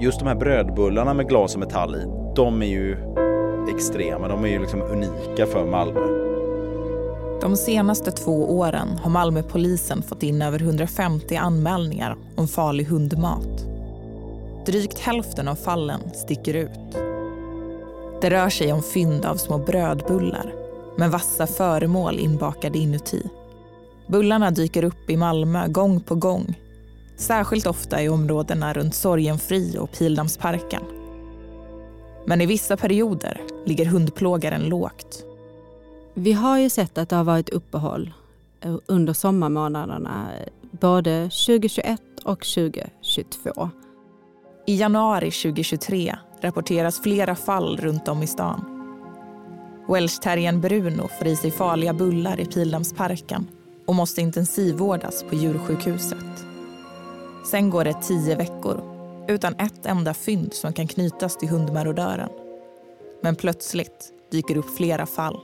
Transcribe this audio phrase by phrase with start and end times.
[0.00, 2.04] Just de här brödbullarna med glas och metall i,
[2.36, 2.96] de är ju
[3.74, 4.28] extrema.
[4.28, 6.00] De är ju liksom unika för Malmö.
[7.40, 13.66] De senaste två åren har Malmöpolisen fått in över 150 anmälningar om farlig hundmat.
[14.66, 16.96] Drygt hälften av fallen sticker ut.
[18.20, 20.52] Det rör sig om fynd av små brödbullar
[20.96, 23.22] med vassa föremål inbakade inuti.
[24.06, 26.54] Bullarna dyker upp i Malmö gång på gång.
[27.16, 30.82] Särskilt ofta i områdena runt Sorgenfri och Pildammsparken.
[32.26, 35.24] Men i vissa perioder ligger hundplågaren lågt.
[36.14, 38.12] Vi har ju sett att det har varit uppehåll
[38.60, 40.28] eh, under sommarmånaderna
[40.70, 43.70] både 2021 och 2022.
[44.66, 48.64] I januari 2023 rapporteras flera fall runt om i stan.
[49.88, 53.46] Welshterriern Bruno får i sig farliga bullar i Pildammsparken
[53.86, 56.46] och måste intensivvårdas på djursjukhuset.
[57.44, 58.80] Sen går det tio veckor
[59.28, 62.28] utan ett enda fynd som kan knytas till hundmarodören.
[63.22, 65.40] Men plötsligt dyker upp flera fall.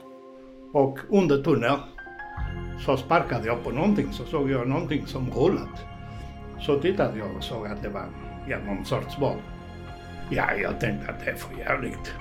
[0.73, 1.79] Och under tunneln
[2.85, 5.79] så sparkade jag på någonting så såg jag någonting som rullat.
[6.59, 8.05] Så tittade jag och såg att det var
[8.47, 9.37] ja, någon sorts boll.
[10.29, 12.13] Ja, jag tänkte att det är för jävligt.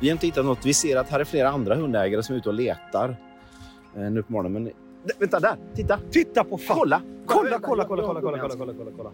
[0.00, 0.66] Vi har inte hittat något.
[0.66, 3.16] Vi ser att här är flera andra hundägare som är ute och letar
[3.96, 4.62] eh, nu på morgonen.
[4.62, 4.72] Men
[5.18, 5.56] vänta där!
[5.74, 5.98] Titta!
[6.10, 6.76] Titta på fan!
[6.76, 7.00] Kolla!
[7.26, 9.10] Kolla, kolla, kolla, kolla, kolla, kolla, kolla, kolla, kolla.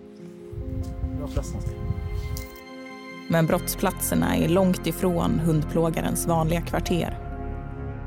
[3.28, 7.18] Men brottsplatserna är långt ifrån hundplågarens vanliga kvarter.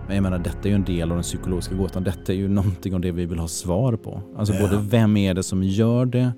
[0.07, 2.03] Men jag menar, detta är ju en del av den psykologiska gåtan.
[2.03, 4.21] Detta är ju någonting av det vi vill ha svar på.
[4.37, 6.33] Alltså både vem är det som gör det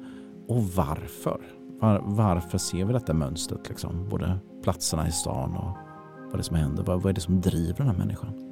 [0.47, 1.41] och varför?
[1.81, 3.69] Var, varför ser vi detta mönstret?
[3.69, 4.09] Liksom?
[4.09, 5.77] Både platserna i stan och
[6.25, 6.83] vad det är som händer.
[6.83, 8.44] Vad, vad är det som driver den här människan?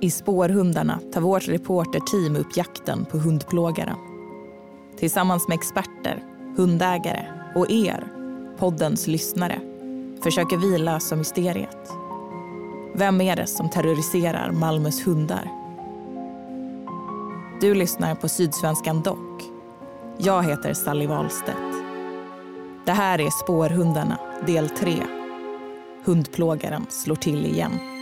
[0.00, 3.96] I spårhundarna tar vårt reporterteam upp jakten på hundplågaren.
[4.98, 6.24] Tillsammans med experter,
[6.56, 8.12] hundägare och er,
[8.58, 9.60] poddens lyssnare,
[10.22, 11.92] försöker vi lösa mysteriet.
[12.94, 15.50] Vem är det som terroriserar Malmös hundar?
[17.60, 19.42] Du lyssnar på Sydsvenskan Dock.
[20.18, 21.56] Jag heter Sally Wahlstedt.
[22.86, 24.96] Det här är Spårhundarna, del 3.
[26.04, 27.95] Hundplågaren slår till igen.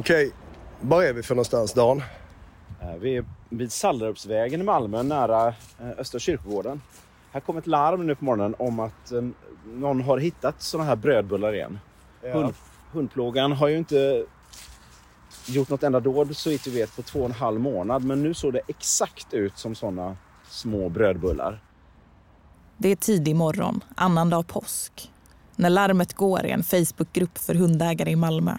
[0.00, 0.32] Okej,
[0.80, 2.02] var är vi för någonstans Dan?
[2.80, 5.54] Eh, Vi är vid Sallerupsvägen i Malmö nära eh,
[5.98, 6.82] Östra kyrkogården.
[7.32, 9.22] Här kom ett larm nu på morgonen om att eh,
[9.64, 11.78] någon har hittat såna här brödbullar igen.
[12.22, 12.54] Hund,
[12.92, 14.24] hundplågan har ju inte
[15.46, 18.04] gjort något enda dåd så vitt vi vet på två och en halv månad.
[18.04, 20.16] Men nu såg det exakt ut som såna
[20.48, 21.62] små brödbullar.
[22.76, 25.12] Det är tidig morgon, annandag påsk,
[25.56, 28.58] när larmet går i en Facebookgrupp för hundägare i Malmö.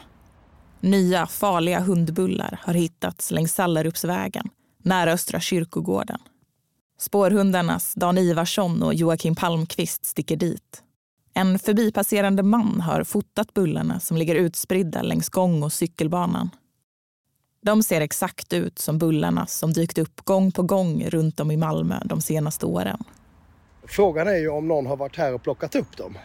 [0.83, 4.49] Nya farliga hundbullar har hittats längs Sallerupsvägen,
[4.83, 6.19] nära Östra kyrkogården.
[6.99, 10.83] Spårhundarnas Dan Ivarsson och Joakim Palmqvist sticker dit.
[11.33, 16.49] En förbipasserande man har fotat bullarna som ligger utspridda längs gång och cykelbanan.
[17.65, 21.57] De ser exakt ut som bullarna som dykt upp gång på gång runt om i
[21.57, 23.03] Malmö de senaste åren.
[23.83, 26.17] Frågan är ju om någon har varit här och plockat upp dem.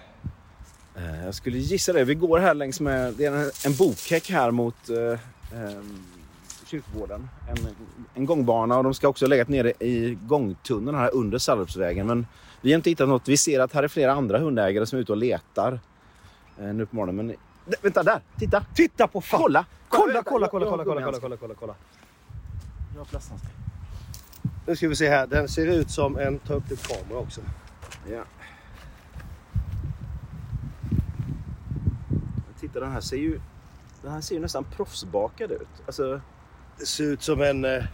[0.97, 2.05] Eh, Jag skulle gissa det.
[2.05, 4.97] Vi går här längs med det är en, bokhäck här mot eh,
[5.63, 5.79] eh,
[6.67, 7.29] kyrkogården.
[7.49, 7.57] En,
[8.15, 12.07] en gångbana och de ska också ha legat nere i gångtunneln här under Sallerupsvägen.
[12.07, 12.27] Men
[12.61, 13.29] vi har inte hittat något.
[13.29, 15.81] Vi ser att här är flera andra hundägare som är ute och letar
[16.59, 17.27] eh, nu på morgonen.
[17.27, 17.37] Men
[17.67, 18.21] D- vänta där!
[18.39, 18.65] Titta!
[18.75, 19.41] Titta på fan!
[19.41, 19.65] Kolla!
[19.89, 21.75] Kolla, kolla, kolla, kolla, kolla, kolla, kolla, kolla, kolla.
[22.95, 23.51] Jag har plasthandskar.
[24.67, 25.27] Nu ska vi se här.
[25.27, 27.41] Den ser ut som en ta upp ett kamera också.
[28.11, 28.23] Ja.
[32.77, 33.41] Titta den här ser ju
[34.03, 35.69] den här ser ju nästan proffsbakad ut.
[35.87, 36.21] Alltså,
[36.79, 37.85] Det ser ut som en eh,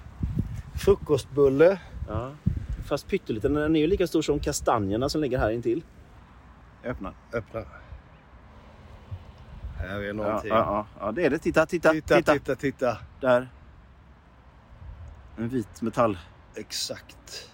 [0.84, 1.81] frukostbulle.
[2.08, 2.31] ja.
[2.88, 3.55] Fast pytteliten.
[3.55, 5.84] Den är ju lika stor som kastanjerna som ligger här intill.
[6.82, 7.14] Jag öppnar.
[7.32, 7.64] Öppna.
[9.79, 10.50] Här är Ja, någonting.
[10.50, 11.38] ja, ja, ja, det är det.
[11.38, 12.32] Titta, titta, Titta, titta.
[12.32, 12.99] titta, titta.
[13.20, 13.49] Där.
[15.37, 16.19] En vit metall.
[16.55, 17.49] Exakt.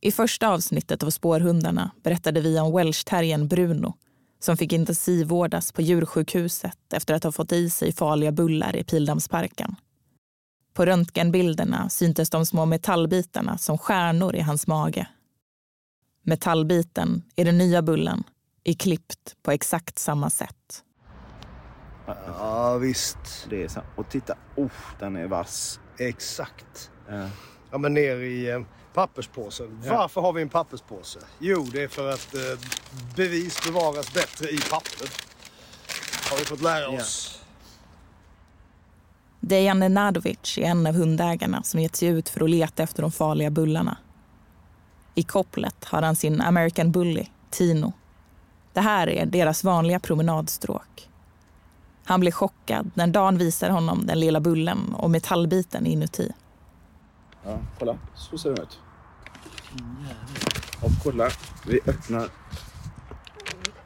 [0.00, 3.94] I första avsnittet av Spårhundarna berättade vi om welshterriern Bruno
[4.44, 9.76] som fick intensivvårdas på djursjukhuset efter att ha fått i sig farliga bullar i Pildammsparken.
[10.74, 15.08] På röntgenbilderna syntes de små metallbitarna som stjärnor i hans mage.
[16.22, 18.24] Metallbiten i den nya bullen
[18.64, 20.84] är klippt på exakt samma sätt.
[22.06, 23.46] Ja, visst.
[23.50, 23.80] Det är så.
[23.96, 25.80] Och titta, oh, den är vass.
[25.98, 26.90] Exakt.
[27.08, 27.28] Ja.
[27.70, 28.64] Ja, men ner i
[28.94, 29.80] papperspåsen.
[29.88, 31.18] Varför har vi en papperspåse?
[31.38, 32.40] Jo, det är för att eh,
[33.16, 35.08] bevis bevaras bättre i papper.
[36.30, 37.40] Har vi fått lära oss.
[39.40, 43.12] Dejan Nenadovic är en av hundägarna som gett sig ut för att leta efter de
[43.12, 43.96] farliga bullarna.
[45.14, 47.92] I kopplet har han sin American Bully, Tino.
[48.72, 51.08] Det här är deras vanliga promenadstråk.
[52.04, 56.32] Han blir chockad när Dan visar honom den lilla bullen och metallbiten inuti.
[57.44, 57.98] Ja, kolla.
[58.14, 58.78] Så ser den ut.
[60.82, 61.28] Och kolla,
[61.66, 62.28] vi öppnar.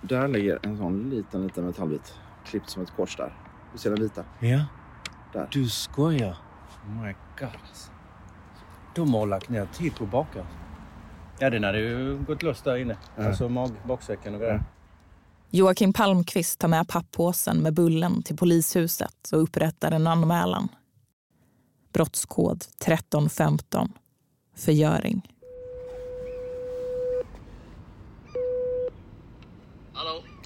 [0.00, 2.14] Där ligger en sån liten, liten metallbit.
[2.44, 3.35] Klippt som ett kors där.
[3.73, 4.25] Du ser den vita?
[4.40, 4.64] Ja.
[5.32, 5.49] Där.
[5.52, 6.37] Du skojar?
[6.87, 7.49] Oh my god.
[7.69, 7.90] alltså.
[8.94, 10.46] De har lagt ner tid på att baka.
[11.38, 12.96] Ja, den hade ju gått loss där inne.
[13.17, 13.26] Ja.
[13.26, 14.62] Alltså mag, baksäcken och grejer.
[15.50, 20.69] Joakim Palmqvist tar med papppåsen med bullen till polishuset och upprättar en anmälan.
[21.93, 23.93] Brottskod 1315.
[24.56, 25.38] Förgöring.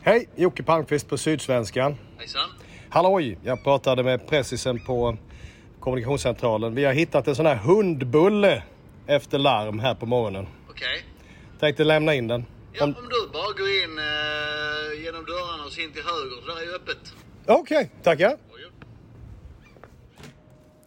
[0.02, 1.96] Hej, Jocke Palmqvist på Sydsvenskan.
[2.18, 2.48] hejsan.
[2.88, 3.38] Halloj!
[3.42, 5.16] Jag pratade med pressisen på
[5.80, 6.74] kommunikationscentralen.
[6.74, 8.62] Vi har hittat en sån här hundbulle
[9.06, 10.46] efter larm här på morgonen.
[10.70, 11.04] Okej.
[11.60, 12.44] Tänkte lämna in den.
[12.72, 16.46] Ja, Om- om du bara går in eh, genom dörrarna och så in till höger,
[16.54, 17.12] där är ju öppet.
[17.46, 18.36] Okej, tackar.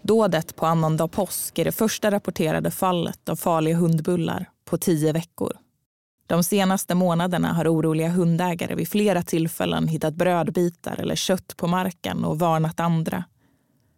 [0.02, 5.52] Dådet på annandag påsk är det första rapporterade fallet av farliga hundbullar på tio veckor.
[6.28, 12.26] De senaste månaderna har oroliga hundägare vid flera tillfällen hittat brödbitar eller kött på marken
[12.26, 13.24] och varnat andra.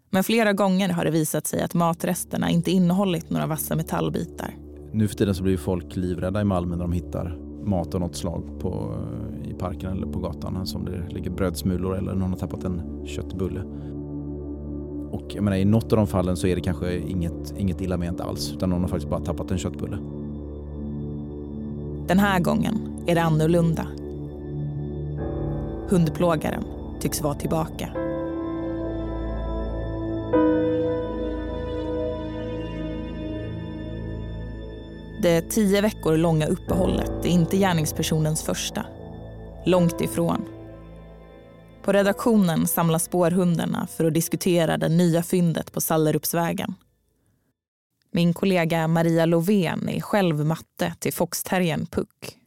[0.10, 4.56] Men flera gånger har det visat sig att matresterna inte innehållit några vassa metallbitar.
[4.92, 8.16] Nu för tiden så blir folk livrädda i Malmö när de hittar mat av något
[8.16, 8.96] slag på,
[9.44, 10.58] eh, i parken eller på gatan.
[10.58, 13.64] Alltså Som det ligger brödsmulor eller någon har tappat en köttbulle.
[15.12, 17.98] Och jag menar, i något av de fallen så är det kanske inget, inget illa
[17.98, 18.54] ment alls.
[18.54, 19.98] Utan någon har faktiskt bara tappat en köttbulle.
[22.08, 23.88] Den här gången är det annorlunda.
[25.90, 26.64] Hundplågaren
[27.00, 27.90] tycks vara tillbaka.
[35.22, 38.86] Det tio veckor långa uppehållet är inte gärningspersonens första.
[39.66, 40.46] Långt ifrån.
[41.84, 46.76] På redaktionen samlas spårhundarna för att diskutera det nya fyndet på Sallerupsvägen.
[48.12, 52.38] Min kollega Maria Lovén är själv matte till foxterriern Puck.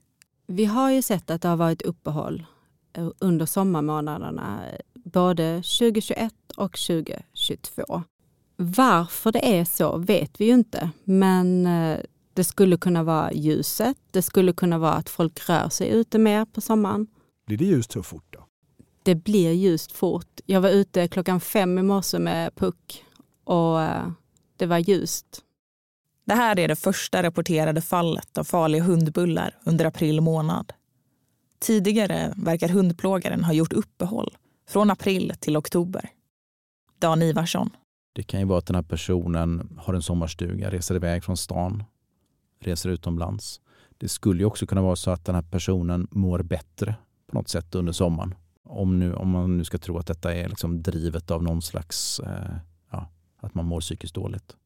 [0.46, 2.46] Vi har ju sett att det har varit uppehåll
[2.92, 4.60] eh, under sommarmånaderna
[4.94, 8.02] både 2021 och 2022.
[8.56, 11.98] Varför det är så vet vi ju inte, men eh,
[12.34, 13.96] det skulle kunna vara ljuset.
[14.10, 17.06] Det skulle kunna vara att folk rör sig ute mer på sommaren.
[17.46, 18.46] Blir det ljust så fort då?
[19.02, 20.40] Det blir ljust fort.
[20.46, 23.04] Jag var ute klockan fem i morse med Puck
[23.44, 24.10] och eh,
[24.56, 25.42] det var ljust.
[26.30, 30.72] Det här är det första rapporterade fallet av farliga hundbullar under april månad.
[31.58, 34.36] Tidigare verkar hundplågaren ha gjort uppehåll
[34.68, 36.10] från april till oktober.
[36.98, 37.70] Dan Ivarsson.
[38.12, 41.84] Det kan ju vara att den här personen har en sommarstuga, reser iväg från stan,
[42.60, 43.60] reser utomlands.
[43.98, 46.94] Det skulle ju också kunna vara så att den här personen mår bättre
[47.26, 48.34] på något sätt under sommaren.
[48.64, 52.20] Om, nu, om man nu ska tro att detta är liksom drivet av någon slags,
[52.20, 52.56] eh,
[52.90, 53.08] ja,
[53.40, 54.56] att man mår psykiskt dåligt.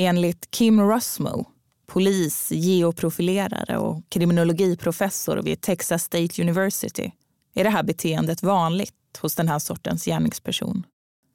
[0.00, 1.46] Enligt Kim Rusmo,
[1.86, 7.12] polis, geoprofilerare och kriminologiprofessor vid Texas State University
[7.54, 10.86] är det här beteendet vanligt hos den här sortens gärningsperson.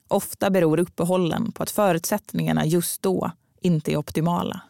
[0.08, 4.62] Ofta beror uppehållen på att förutsättningarna just då inte är optimala.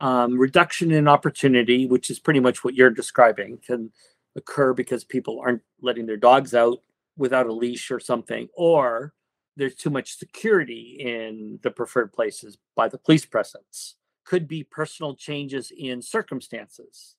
[0.00, 3.90] um, reduction in opportunity, which is pretty much what you're describing, can
[4.36, 6.78] occur because people aren't letting their dogs out
[7.16, 9.12] without a leash or something, or
[9.60, 13.96] there's too much security in the preferred places by the police presence.
[14.24, 17.16] Could be personal changes in circumstances.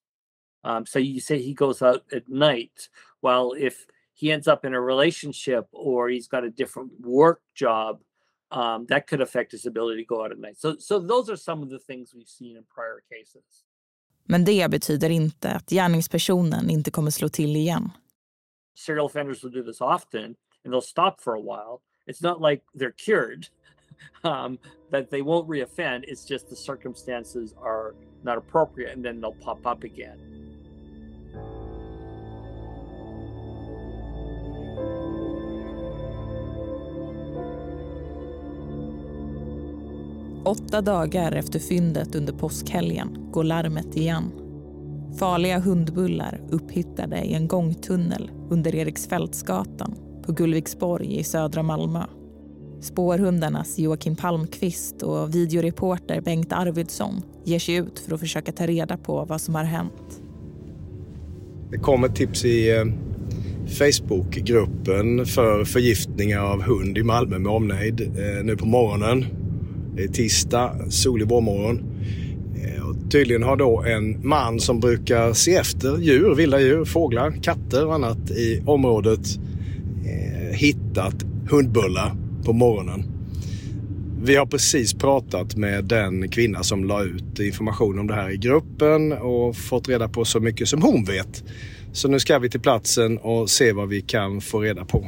[0.63, 2.89] Um, so you say he goes out at night.
[3.21, 8.01] Well, if he ends up in a relationship or he's got a different work job,
[8.51, 10.57] um, that could affect his ability to go out at night.
[10.57, 13.65] So, so those are some of the things we've seen in prior cases.
[14.23, 17.91] Men det betyder inte att gärningspersonen inte kommer slå till igen.
[18.75, 21.81] Serial offenders will do this often, and they'll stop for a while.
[22.11, 23.47] It's not like they're cured,
[24.23, 24.57] um,
[24.91, 26.03] that they won't reoffend.
[26.07, 30.19] It's just the circumstances are not appropriate, and then they'll pop up again.
[40.45, 44.31] Åtta dagar efter fyndet under påskhelgen går larmet igen.
[45.19, 52.03] Farliga hundbullar upphittade i en gångtunnel under Eriksfältsgatan på Gullviksborg i södra Malmö.
[52.81, 58.97] Spårhundarnas Joakim Palmqvist och videoreporter Bengt Arvidsson ger sig ut för att försöka ta reda
[58.97, 60.21] på vad som har hänt.
[61.71, 62.85] Det kom ett tips i eh,
[63.67, 69.25] Facebookgruppen för förgiftningar av hund i Malmö med omnejd eh, nu på morgonen.
[69.95, 71.83] Det är tisdag, solig vårmorgon.
[72.63, 77.31] Eh, och tydligen har då en man som brukar se efter djur, vilda djur, fåglar,
[77.41, 79.50] katter och annat i området eh,
[80.91, 83.03] hittat hundbullar på morgonen.
[84.23, 88.37] Vi har precis pratat med den kvinna som la ut information om det här i
[88.37, 91.43] gruppen och fått reda på så mycket som hon vet.
[91.93, 95.07] Så nu ska vi till platsen och se vad vi kan få reda på.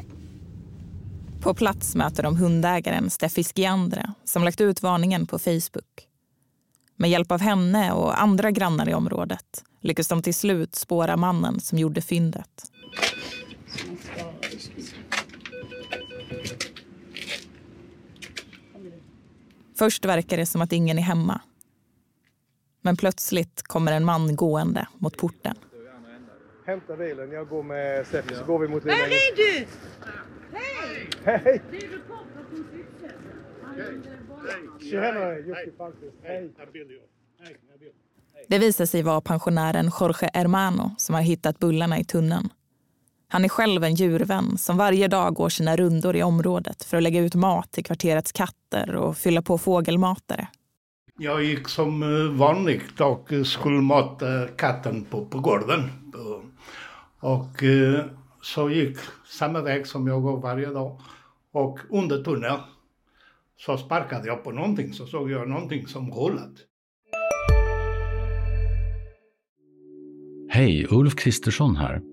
[1.41, 6.07] På plats möter de hundägaren Steffi Skiandre som lagt ut varningen på Facebook.
[6.95, 11.59] Med hjälp av henne och andra grannar i området lyckas de till slut spåra mannen
[11.59, 12.63] som gjorde fyndet.
[19.83, 21.41] Först verkar det som att ingen är hemma.
[22.81, 25.55] Men plötsligt kommer en man gående mot porten.
[26.65, 29.65] Hämta bilen, jag går med Steffi så går vi mot Var är du?
[30.51, 31.09] Hej!
[31.23, 31.61] Hej!
[31.71, 31.91] Det är
[35.47, 36.15] Jocke Palmqvist.
[36.23, 36.53] Hej!
[38.47, 42.49] Det visar sig vara pensionären Jorge Hermano som har hittat bullarna i tunneln.
[43.33, 47.03] Han är själv en djurvän som varje dag går sina rundor i området för att
[47.03, 50.47] lägga ut mat till kvarterets katter och fylla på fågelmatare.
[51.19, 55.89] Jag gick som eh, vanligt och skulle mata katten på, på gården.
[57.19, 58.05] Och eh,
[58.41, 61.01] så gick samma väg som jag går varje dag.
[61.53, 62.59] Och under tunneln
[63.57, 66.53] så sparkade jag på någonting, så såg jag någonting som rullat.
[70.49, 72.12] Hej, Ulf Kristersson här.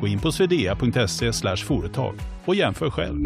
[0.00, 3.24] Gå in på swedea.se företag och jämför själv.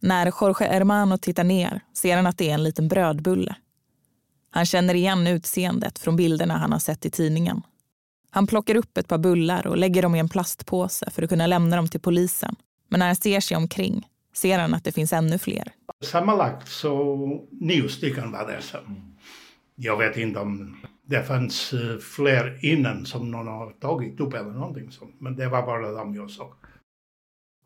[0.00, 3.56] När Jorge Hermano tittar ner ser han att det är en liten brödbulle.
[4.50, 7.62] Han känner igen utseendet från bilderna han har sett i tidningen.
[8.30, 11.46] Han plockar upp ett par bullar och lägger dem i en plastpåse för att kunna
[11.46, 12.56] lämna dem till polisen.
[12.88, 15.72] Men när han ser sig omkring ser han att det finns ännu fler.
[16.00, 17.16] Sammanlagt så
[17.50, 18.62] nio stycken var det.
[18.62, 18.78] Så.
[19.74, 24.50] Jag vet inte om det fanns eh, fler innan som någon har tagit upp eller
[24.50, 25.20] någonting sånt.
[25.20, 26.52] Men det var bara de jag såg.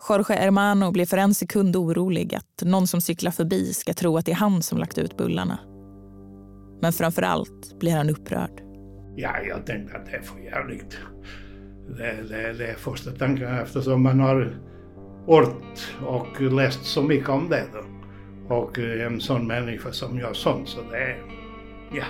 [0.09, 4.27] Jorge Hermano blir för en sekund orolig att någon som cyklar förbi ska tro att
[4.27, 5.59] det är han som lagt ut bullarna.
[6.81, 8.61] Men framför allt blir han upprörd.
[9.17, 10.99] Ja, jag tänkte att det är för jävligt.
[11.89, 14.59] Det, det, det är första tanken eftersom man har
[15.27, 17.65] ort och läst så mycket om det.
[17.73, 17.85] Då.
[18.55, 21.17] Och en sån människa som gör sånt, så det är...
[21.93, 22.05] Ja,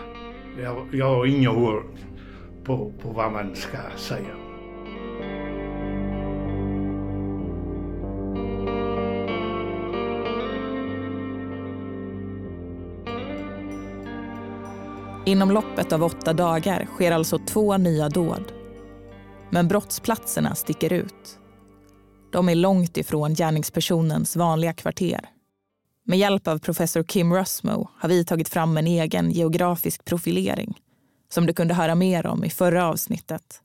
[0.63, 1.85] jag, jag har inga ord
[2.65, 4.35] på, på vad man ska säga.
[15.27, 18.53] Inom loppet av åtta dagar sker alltså två nya dåd.
[19.51, 21.39] Men brottsplatserna sticker ut.
[22.33, 25.38] De är långt ifrån gärningspersonens vanliga kvarter.
[26.09, 30.81] Med hjälp av professor Kim Rusmo har vi tagit fram en egen geografisk profilering
[31.29, 33.63] som du kunde höra mer om i förra avsnittet.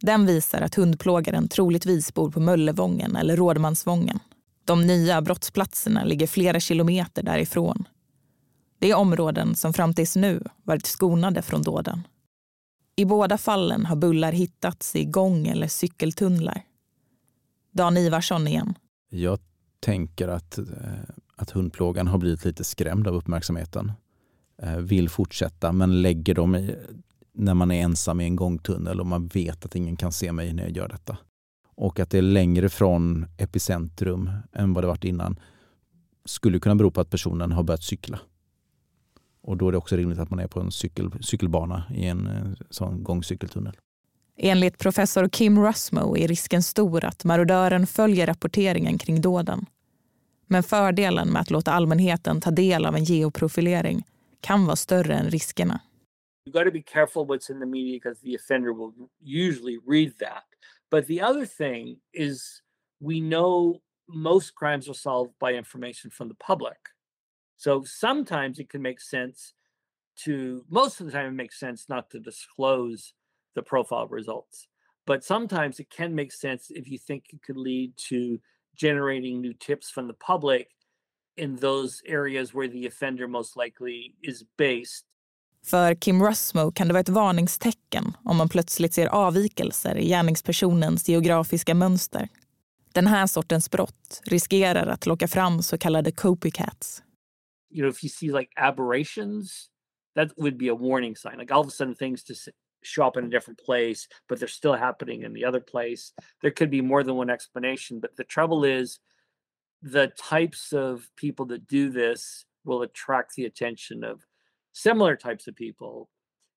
[0.00, 4.18] Den visar att hundplågaren troligtvis bor på Möllevången eller Rådmansvången.
[4.64, 7.88] De nya brottsplatserna ligger flera kilometer därifrån.
[8.78, 12.02] Det är områden som fram tills nu varit skonade från dåden.
[12.96, 16.62] I båda fallen har bullar hittats i gång eller cykeltunnlar.
[17.72, 18.74] Dan Ivarsson igen.
[19.10, 19.38] Jag
[19.82, 20.64] tänker att, eh,
[21.36, 23.92] att hundplågan har blivit lite skrämd av uppmärksamheten.
[24.62, 26.76] Eh, vill fortsätta men lägger dem i,
[27.32, 30.52] när man är ensam i en gångtunnel och man vet att ingen kan se mig
[30.52, 31.18] när jag gör detta.
[31.74, 35.40] Och att det är längre från epicentrum än vad det varit innan
[36.24, 38.20] skulle kunna bero på att personen har börjat cykla.
[39.42, 42.26] Och då är det också rimligt att man är på en cykel, cykelbana i en
[42.26, 43.76] eh, sån gångcykeltunnel.
[44.44, 49.66] Enligt professor Kim Rusmo är risken stor att marodören följer rapporteringen kring dåden.
[50.46, 54.02] Men fördelen med att låta allmänheten ta del av en geoprofilering
[54.40, 55.80] kan vara större än riskerna.
[56.46, 60.18] You got to be careful what's in the media because the offender will usually read
[60.18, 60.44] that.
[60.90, 62.62] But the other thing is
[63.00, 66.78] we know most crimes are solved by information from the public.
[67.56, 69.54] So sometimes it can make sense
[70.24, 73.14] to, most of the time, it makes sense not to disclose
[73.54, 74.66] the profile results.
[75.06, 78.38] But sometimes it can make sense if you think it could lead to
[78.76, 80.68] generating new tips from the public
[81.36, 85.04] in those areas where the offender most likely is based.
[85.64, 91.08] För Kim Rusmo kan det vara ett varningstecken om man plötsligt ser avvikelser i gärningspersonens
[91.08, 92.28] geografiska mönster.
[92.94, 97.02] Den här sortens brott riskerar att locka fram så kallade copycats.
[97.70, 99.70] You know, if you see like aberrations,
[100.14, 101.38] that would be a warning sign.
[101.38, 102.48] Like all of a sudden things just
[102.82, 106.12] show up in a different place, but they're still happening in the other place.
[106.40, 108.98] There could be more than one explanation, but the trouble is
[109.82, 114.20] the types of people that do this will attract the attention of
[114.72, 116.08] similar types of people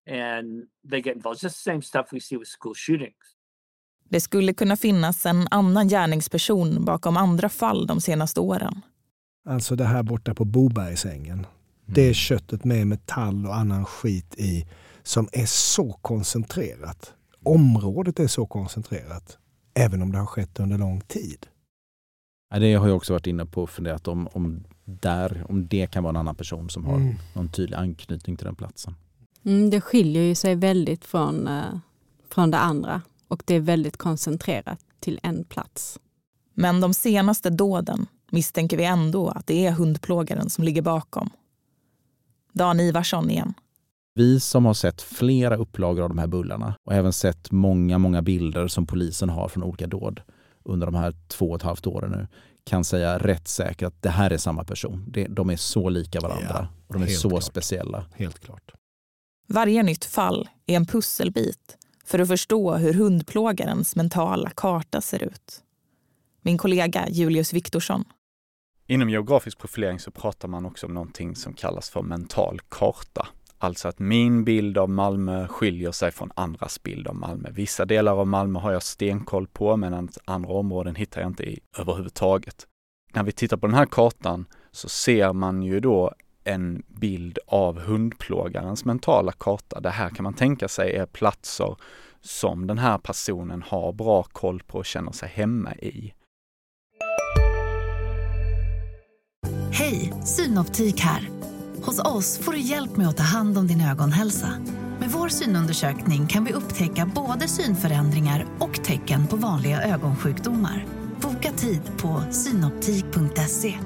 [0.08, 1.38] and they get involved.
[1.38, 3.16] It's just the same stuff we see with school shootings.
[4.10, 8.82] Det skulle kunna finnas en annan gärningsperson bakom andra fall de senaste åren.
[9.46, 11.40] Alltså det här borta på Bobergsängen.
[11.40, 11.50] Mm.
[11.86, 14.66] Det är köttet med metall och annan skit i
[15.08, 17.14] som är så koncentrerat.
[17.44, 19.38] Området är så koncentrerat,
[19.74, 21.48] även om det har skett under lång tid.
[22.50, 26.04] Det har jag också varit inne på och funderat om, om, där, om det kan
[26.04, 27.16] vara en annan person som har mm.
[27.34, 28.96] någon tydlig anknytning till den platsen.
[29.46, 31.80] Mm, det skiljer ju sig väldigt från, eh,
[32.30, 36.00] från det andra och det är väldigt koncentrerat till en plats.
[36.54, 41.30] Men de senaste dåden misstänker vi ändå att det är hundplågaren som ligger bakom.
[42.54, 43.54] Dan Ivarsson igen.
[44.18, 48.22] Vi som har sett flera upplagor av de här bullarna och även sett många, många
[48.22, 50.22] bilder som polisen har från olika dåd
[50.64, 52.28] under de här två och ett halvt åren nu
[52.64, 55.14] kan säga rätt säkert att det här är samma person.
[55.30, 57.44] De är så lika varandra ja, och de är så klart.
[57.44, 58.06] speciella.
[58.14, 58.72] Helt klart.
[59.48, 65.64] Varje nytt fall är en pusselbit för att förstå hur hundplågarens mentala karta ser ut.
[66.42, 68.04] Min kollega Julius Viktorsson.
[68.88, 73.28] Inom geografisk profilering så pratar man också om någonting som kallas för mental karta.
[73.58, 77.50] Alltså att min bild av Malmö skiljer sig från andras bild av Malmö.
[77.52, 81.60] Vissa delar av Malmö har jag stenkoll på medan andra områden hittar jag inte i
[81.78, 82.68] överhuvudtaget.
[83.14, 86.14] När vi tittar på den här kartan så ser man ju då
[86.44, 89.80] en bild av hundplågarens mentala karta.
[89.80, 91.76] Det här kan man tänka sig är platser
[92.22, 96.14] som den här personen har bra koll på och känner sig hemma i.
[99.72, 101.30] Hej, Synoptik här.
[101.86, 104.50] Hos oss får du hjälp med att ta hand om din ögonhälsa.
[105.00, 110.86] Med vår synundersökning kan vi upptäcka både synförändringar och tecken på vanliga ögonsjukdomar.
[111.22, 113.78] Boka tid på synoptik.se.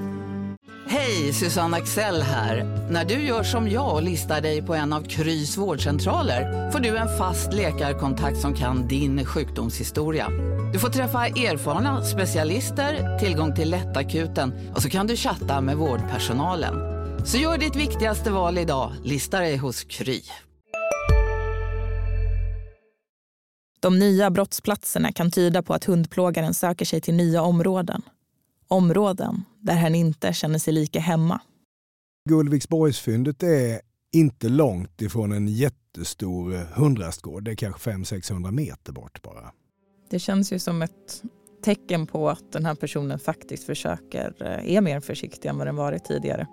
[0.88, 2.63] Hej, Susanne Axel här.
[2.91, 6.97] När du gör som jag och listar dig på en av Krys vårdcentraler får du
[6.97, 10.27] en fast läkarkontakt som kan din sjukdomshistoria.
[10.73, 16.88] Du får träffa erfarna specialister, tillgång till lättakuten och så kan du chatta med vårdpersonalen.
[17.25, 18.91] Så gör ditt viktigaste val idag.
[19.03, 20.21] Lista dig hos Kry.
[23.79, 28.01] De nya brottsplatserna kan tyda på att hundplågaren söker sig till nya områden.
[28.67, 31.41] Områden där han inte känner sig lika hemma.
[32.29, 33.82] Gullviksborgsfyndet är
[34.13, 37.43] inte långt ifrån en jättestor hundrastgård.
[37.43, 39.51] Det är kanske 500-600 meter bort bara.
[40.10, 41.23] Det känns ju som ett
[41.63, 45.75] tecken på att den här personen faktiskt försöker, eh, är mer försiktig än vad den
[45.75, 46.47] varit tidigare.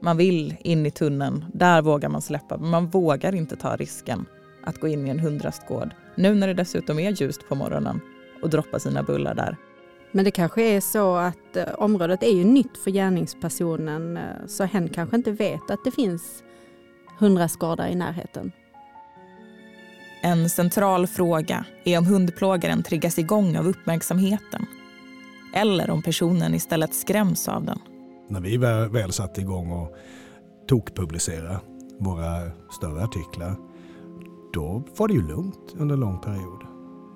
[0.00, 2.56] Man vill in i tunneln, där vågar man släppa.
[2.56, 4.26] Men man vågar inte ta risken
[4.64, 5.90] att gå in i en hundrastgård.
[6.14, 8.00] Nu när det dessutom är ljust på morgonen
[8.42, 9.56] och droppa sina bullar där.
[10.12, 14.64] Men det kanske är så att eh, området är ju nytt för gärningspersonen eh, så
[14.64, 16.42] hen kanske inte vet att det finns
[17.18, 18.52] hundrastgårdar i närheten.
[20.22, 24.66] En central fråga är om hundplågaren triggas igång av uppmärksamheten
[25.54, 27.78] eller om personen istället skräms av den
[28.28, 28.56] när vi
[28.92, 29.96] väl satte igång och
[30.68, 31.60] tokpublicera
[31.98, 33.56] våra större artiklar,
[34.52, 36.62] då var det ju lugnt under en lång period.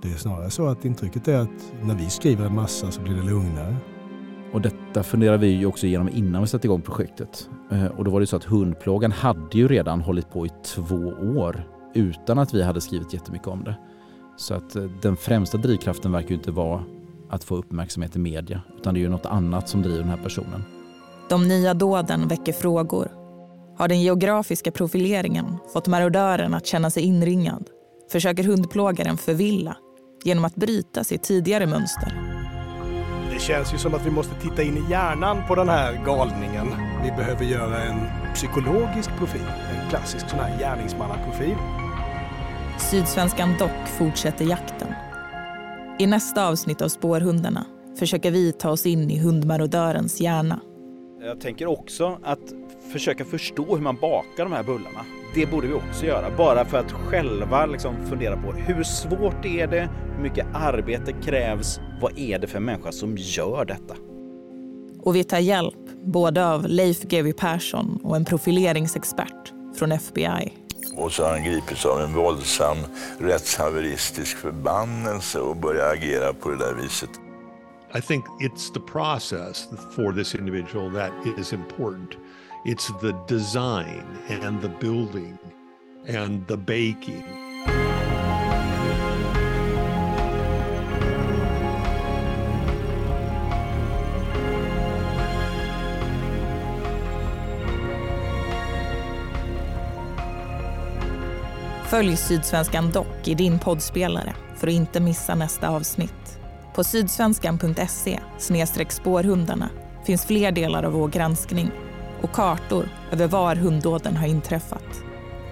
[0.03, 3.15] Det är snarare så att intrycket är att när vi skriver en massa så blir
[3.15, 3.77] det lugnare.
[4.53, 7.49] Och detta funderar vi ju också igenom innan vi satte igång projektet.
[7.71, 11.15] Eh, och då var det så att hundplågan hade ju redan hållit på i två
[11.37, 13.77] år utan att vi hade skrivit jättemycket om det.
[14.37, 16.85] Så att eh, den främsta drivkraften verkar ju inte vara
[17.31, 20.23] att få uppmärksamhet i media, utan det är ju något annat som driver den här
[20.23, 20.65] personen.
[21.33, 23.13] De nya dåden väcker frågor.
[23.79, 27.69] Har den geografiska profileringen fått marodören att känna sig inringad?
[28.11, 29.77] Försöker hundplågaren förvilla
[30.25, 32.15] genom att bryta sitt tidigare mönster?
[33.33, 36.67] Det känns ju som att vi måste titta in i hjärnan på den här galningen.
[37.03, 38.01] Vi behöver göra en
[38.35, 41.57] psykologisk profil, en klassisk sån här gärningsmannaprofil.
[42.79, 44.89] Sydsvenskan Dock fortsätter jakten.
[45.99, 47.67] I nästa avsnitt av Spårhundarna
[47.99, 50.61] försöker vi ta oss in i hundmarodörens hjärna.
[51.25, 52.53] Jag tänker också att
[52.93, 55.05] försöka förstå hur man bakar de här bullarna.
[55.35, 59.67] Det borde vi också göra, bara för att själva liksom fundera på hur svårt är
[59.67, 63.95] det, hur mycket arbete krävs, vad är det för människa som gör detta?
[65.03, 70.53] Och vi tar hjälp både av Leif GW Persson och en profileringsexpert från FBI.
[70.97, 72.77] Och så har han gripits av en våldsam
[73.19, 77.11] rättshaveristisk förbannelse och börjar agera på det där viset.
[77.95, 82.17] I think it's the process for this individual that is important.
[82.65, 85.39] It's the design and the building
[86.07, 87.23] and the baking.
[101.91, 106.42] Följ Sydsvenskan Dock i din poddspelare för att inte missa nästa avsnitt.
[106.75, 108.21] På sydsvenskan.se
[108.89, 109.71] spårhundarna
[110.05, 111.71] finns fler delar av vår granskning
[112.23, 115.03] och kartor över var hunddåden har inträffat.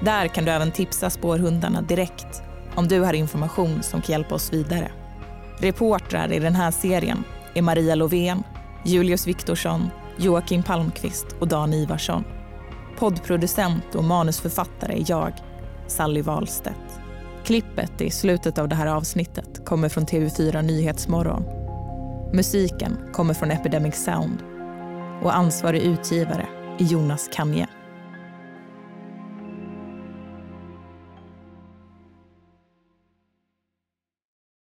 [0.04, 2.42] Där kan du även tipsa spårhundarna direkt
[2.74, 4.92] om du har information som kan hjälpa oss vidare.
[5.58, 8.42] Reportrar i den här serien är Maria Lovén,
[8.84, 12.24] Julius Viktorsson, Joakim Palmqvist och Dan Ivarsson.
[12.98, 15.32] Poddproducent och manusförfattare är jag,
[15.86, 17.00] Sally Wahlstedt.
[17.44, 21.44] Klippet i slutet av det här avsnittet kommer från TV4 Nyhetsmorgon.
[22.32, 24.42] Musiken kommer från Epidemic Sound
[25.22, 26.46] och ansvarig utgivare
[26.78, 27.68] är Jonas Kanje.